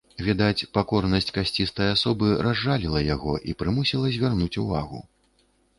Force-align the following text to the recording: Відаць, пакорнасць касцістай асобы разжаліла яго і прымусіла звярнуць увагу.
Відаць, 0.27 0.67
пакорнасць 0.77 1.29
касцістай 1.35 1.93
асобы 1.97 2.33
разжаліла 2.49 3.05
яго 3.15 3.39
і 3.53 3.59
прымусіла 3.61 4.07
звярнуць 4.19 4.55
увагу. 4.67 5.07